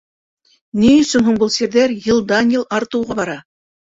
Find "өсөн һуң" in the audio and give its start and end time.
1.01-1.37